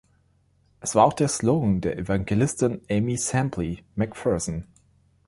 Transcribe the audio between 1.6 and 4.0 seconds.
der Evangelistin Aimee Semple